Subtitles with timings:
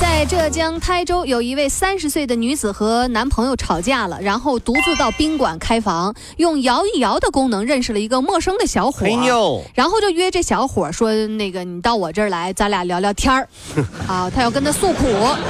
[0.00, 13.48] 在浙江台州，有一位三十岁的女子和男朋友吵架了，然后独自到宾馆开房，用摇一摇的功能认识了一个陌生的小伙哎呦，然后就约这小伙说：“那个你到我这儿来，咱俩聊聊天儿。
[14.06, 15.06] ”啊，他要跟他诉苦。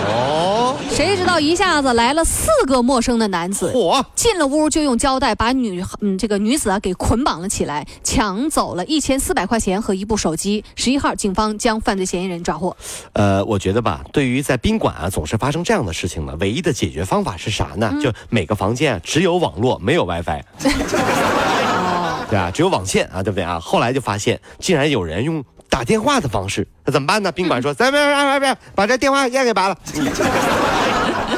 [0.09, 10.65] 哦，谁知道一下子来了四个陌生的男子，嚯，进了屋就用胶带把女嗯这个女子啊给捆绑了起来，抢走了一千四百块钱和一部手机。
[10.77, 12.75] 十一号，警方将犯罪嫌疑人抓获。
[13.13, 17.93] 呃，我觉得吧，对于在宾馆啊总是发生这样的事情呢，唯一的解决方法是啥呢？
[18.01, 20.41] 就每个房间啊只有网络，没有 WiFi。
[20.65, 23.59] 哦，对啊，只有网线啊，对不对啊？
[23.59, 27.33] 后来就发现，竟然有人用打电话的方式，那怎么办呢？
[27.33, 29.77] 宾馆说：“咱别别别别，把这电话线给拔了。”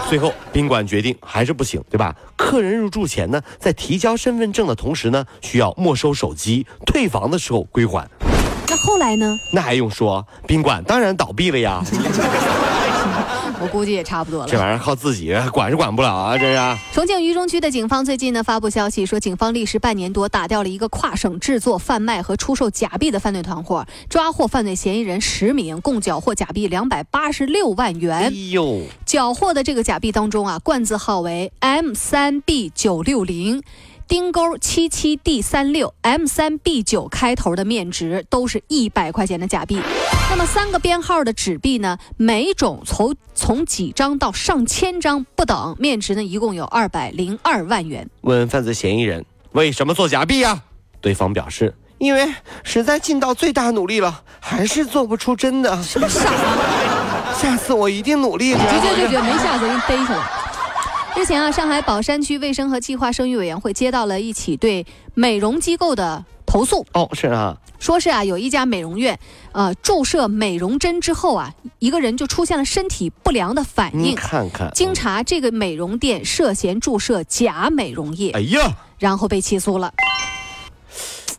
[0.09, 2.15] 最后，宾馆决定还是不行，对吧？
[2.37, 8.07] 客人入住前呢，在提交身份证的同时呢，需要没收手机，退房的时候归还。
[8.69, 9.37] 那后来呢？
[9.53, 10.27] 那还用说？
[10.47, 11.83] 宾馆当然倒闭了呀！
[13.65, 14.47] 我估计也差不多了。
[14.47, 16.79] 这玩意儿靠自己管是管不了啊，这是。
[16.93, 28.51] 重庆渝中区的警方最近呢发布消息说，警方历时半年多打掉了一个跨省制作、贩卖和出售假币的犯罪团伙，抓获犯罪嫌疑人十名，共缴获假币两百八十六万哎元。
[28.51, 33.63] 呦，缴获的这个假币当中啊，冠字号为 M 三 B 九六零。
[34.07, 39.81] 丁勾七七 D 三六 M 三 B 九开头的面值都是一百块钱的假币，
[40.31, 48.09] 那么三个编号的纸币呢，每种从从几张到上千张不等，面值呢一共有二百零二万元。
[48.21, 50.63] 问犯罪嫌疑人为什么做假币呀、
[51.01, 55.83] 对方表示，因为实在尽到最大努力了，还是做不出真的。
[55.83, 57.35] 傻啊！
[57.41, 58.53] 下次我一定努力。
[58.53, 60.44] 绝绝绝绝，没下次给你逮起来。
[61.17, 69.17] 日前啊，上海宝山区卫生和计划生育委员会接到了一起对美容机构的投诉，哦，是啊，说是啊，有一家美容院，
[69.53, 74.15] 呃，注射美容针之后啊，一个人就出现了身体不良的反你应。
[74.17, 79.93] 看看，经查，这个美容店涉嫌注射假美容液，哎呀，然后被起诉了。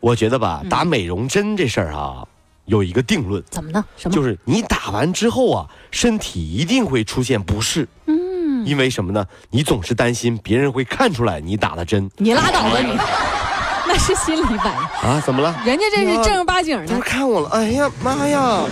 [0.00, 2.26] 我觉得吧，打美容针这事儿啊，
[2.64, 3.84] 有一个定论，怎么呢？
[3.98, 4.14] 什么？
[4.14, 7.86] 就是你打完之后啊，身体一定会出现不适。
[8.06, 8.18] 嗯，
[8.66, 9.24] 因为什么呢？
[9.50, 12.92] 你总是担心别人会看出来你打了针你拉倒吧你，
[13.86, 15.22] 那是心理反应，啊？
[15.24, 15.54] 怎么了？
[15.64, 17.00] 人家这是正儿八经他的。
[17.00, 18.64] 看我了，哎呀妈呀！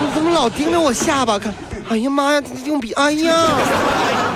[0.00, 1.54] 你怎么老盯着我下巴看？
[1.88, 2.42] 哎呀妈呀！
[2.64, 3.46] 用笔，哎呀！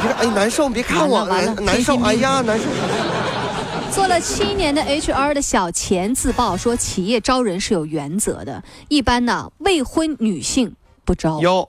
[0.02, 2.64] 别看，哎难受，别看我，完了难难受，哎呀难受。
[3.92, 10.74] 做了七年的 HR 的小钱自曝说，企业招人是有原则的，一般呢未婚女性
[11.04, 11.68] 不招，哟，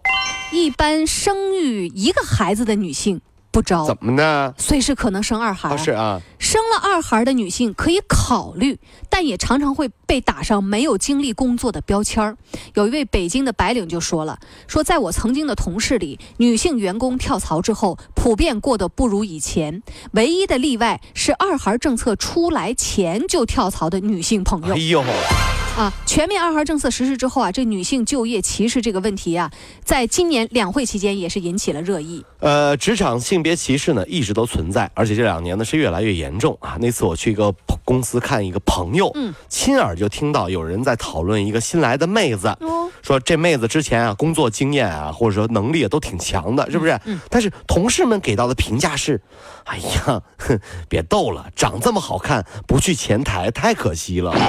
[0.52, 3.20] 一般生育一个孩子的女性
[3.52, 4.54] 不招怎，么呢？
[4.58, 5.70] 随时可能生二孩。
[5.70, 12.38] 啊是啊，生了二孩的女性可以考虑，但也常常会被打上没有经历工作的标签儿。
[12.76, 24.78] 有一位北京的白领就说了，说在我曾经的同事里，女性员工跳槽之后，普遍过得不如以前，唯一的例外是二孩政策出来前就跳槽的女性朋友哎。
[24.78, 25.04] 呦，
[25.78, 29.52] 啊，全面二孩政策实施之后啊，这女性就业歧视这个问题啊，
[29.84, 32.26] 在今年两会期间也是引起了热议。
[32.40, 36.78] 呃，职场性别歧视呢一直都存在，而且这两年呢是越来越严重啊。
[36.80, 37.54] 那次我去一个
[37.86, 47.00] 公司看一个朋友，嗯，亲耳就听到有人在讨论一个新来的妹子，哦，说这妹子之前啊工作经验啊或者说能力啊都挺强的，是不是？
[47.06, 49.22] 嗯但是同事们给到的评价是，
[49.66, 50.60] 哎呀，哼，
[50.90, 54.34] 别逗了，长这么好看不去前台太可惜了。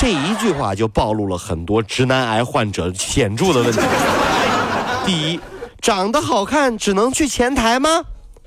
[0.00, 3.78] 这一句话就暴露了很多直男癌患者显著的问题。
[5.04, 5.38] 第一，
[5.82, 8.02] 长得好看只能去前台吗？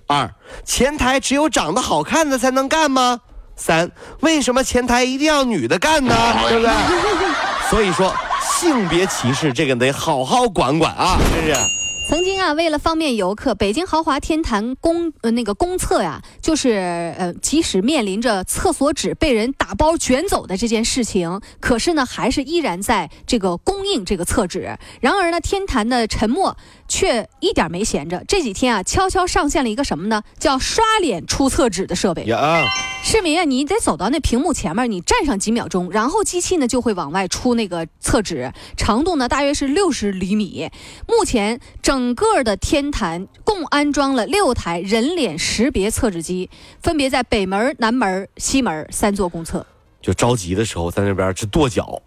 [0.07, 0.27] 二，
[0.65, 3.19] 前台只有长得好看的才能干吗？
[3.55, 3.91] 三，
[4.21, 6.15] 为什么前台一定要女的干呢？
[6.49, 6.73] 对不对？
[7.69, 8.11] 所以说，
[8.59, 11.82] 性别歧视这个得好好管管啊，真是。
[12.05, 24.77] 曾经啊，为了方便游客，北京豪华天坛公呃那个公厕呀，就是呃，即使面临着厕所纸被人打包卷走的这件事情，可是呢，还是依然在这个供应这个厕纸。
[24.99, 26.57] 然而呢，天坛的沉默
[26.89, 28.23] 却一点没闲着。
[28.27, 30.21] 这几天啊，悄悄上线了一个什么呢？
[30.37, 32.25] 叫刷脸出厕纸的设备。
[32.25, 32.65] 呀，
[33.01, 40.69] 市民啊，你得走到那屏幕前面，你站上几秒钟，然后机器呢就会往外出那个厕纸，长度呢大约是六十厘米。
[41.07, 46.49] 目前整整个的天坛共安装了六台人脸识别测纸机，
[46.81, 49.63] 分别在北门、南门、西门三座公厕。
[50.01, 52.01] 就着急的时候在那边直跺脚，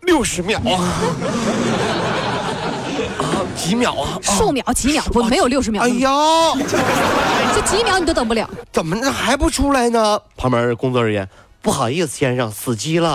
[0.00, 0.80] 六十秒啊，
[3.18, 6.10] 啊几秒啊，数秒、几秒不没有六十秒哎呀，
[7.54, 8.48] 就几秒你都等不了。
[8.72, 10.18] 怎么这还不出来呢？
[10.38, 11.28] 旁边工作人员，
[11.60, 13.14] 不好意思，先生，死机了。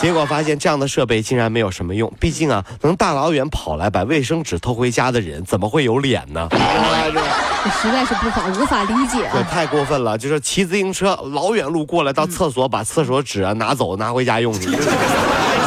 [0.00, 6.46] 结果发现这样的设备竟然没有什么用，毕竟啊，能大老远跑来把卫生纸偷回家的人，怎么会有脸呢？
[6.50, 9.46] 我实在是不法无法理解这啊！
[9.50, 10.18] 太过分了！
[10.18, 14.68] 就是骑自行车老远路过来到厕所，把厕所纸啊拿走拿回家用去，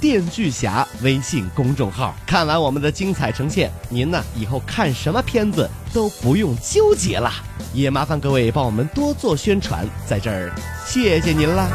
[0.00, 2.14] 电锯侠微信公众号。
[2.26, 7.30] 看完我们的精彩呈现，您呢以后看什么片子都不用纠结了。
[7.74, 10.50] 也麻烦各位帮我们多做宣传，在这儿
[10.86, 11.68] 谢谢您啦。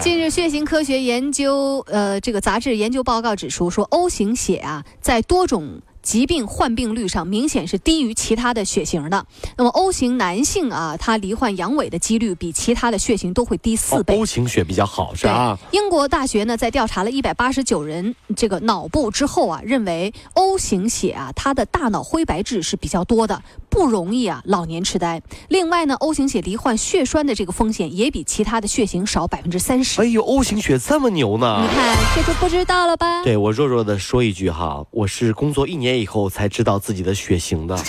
[0.00, 9.26] 近日，血型科学研究呃这个杂志研究报告指出，说 O 型血啊，在多种疾病患病率上明显是低于其他的血型的。
[9.58, 14.16] 那么 O 型男性啊，他罹患阳痿的几率比其他的血型都会低四倍。
[14.16, 15.58] O 型血比较好是啊？
[15.70, 25.20] 英国大学呢在调查了一百八十九人这个脑部之后啊，认为 O 型血啊，它的大脑灰白质是比较多的，不容易啊老年痴呆。
[25.48, 30.00] 另外呢，O 型血罹患血栓的这个风险也比其他的血型少百分之三十。
[30.00, 31.68] 哎呦，O 型血这么牛呢你？
[31.74, 33.22] 看，这就不知道了吧？
[33.22, 37.76] 对我弱弱的说一句哈，我是工作一年以后才知道自己的血型的，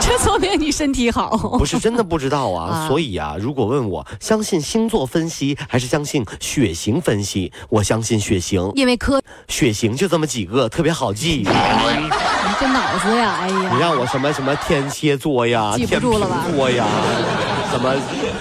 [0.00, 1.36] 这说明你身体好。
[1.58, 2.84] 不是真的不知道啊。
[2.84, 11.38] 啊所以啊，如果问我相信星座分析还是相信血型分析，我相信血型，因为科，血型就这么几个，特别好记。
[11.38, 11.44] 你
[12.60, 16.84] 这脑子呀，哎呀你，让我什么什么天蝎座呀、记不天秤住了吧座呀，
[17.72, 17.94] 什么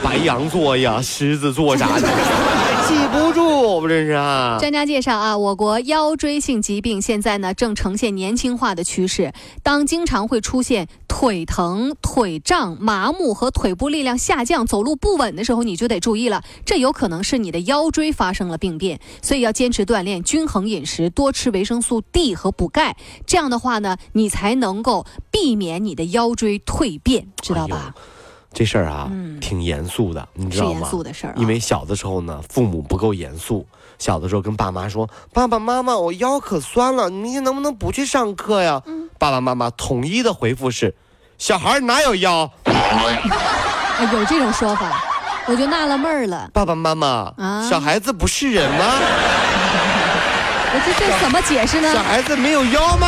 [0.04, 2.08] 白羊座呀、狮子座啥的，
[2.88, 3.43] 记不住，
[3.74, 4.58] 我不真是啊？
[4.60, 9.34] 专家介绍啊，我国腰椎性疾病现在呢正呈现年轻化的趋势。
[9.64, 19.00] 当经常会出现腿疼、腿胀、麻木和腿部力量下降、走路不稳的时候，你就得注意了，这有可能是你的腰椎发生了病变。
[19.22, 22.96] 所以要坚持锻炼、均衡饮食、多吃维生素 D 和补钙。
[23.26, 27.96] 这样的话呢，你才能够避免你的腰椎蜕变，知道吧？
[28.54, 30.88] 这事儿啊，嗯挺严肃的，你知是严道吗？
[30.90, 31.36] 肃的事儿啊。
[31.38, 33.66] 因为小的时候呢，父母不够严肃。
[34.00, 40.94] 小的时候跟爸妈说：“爸爸妈妈，我腰可酸了，你明天能不能不去上课呀？”嗯爸爸妈妈统一的回复是
[41.38, 42.74] ：“小孩哪有腰啊
[44.12, 45.02] 有这种说法，
[45.48, 46.50] 我就纳了闷儿了？”。
[46.52, 48.84] 爸爸妈妈，啊小孩子不是人吗？
[50.76, 51.94] 我这这怎么解释呢？
[51.94, 53.08] 小孩子没有腰吗？